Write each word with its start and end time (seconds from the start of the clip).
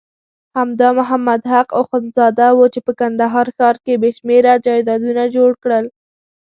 همدا 0.57 0.89
محمد 0.99 1.41
حق 1.53 1.69
اخندزاده 1.81 2.47
وو 2.53 2.65
چې 2.73 2.79
په 2.85 2.91
کندهار 2.99 3.47
ښار 3.57 3.75
کې 3.83 3.93
بېشمېره 4.01 4.53
جایدادونه 4.65 5.23
جوړ 5.35 5.51
کړل. 5.63 5.85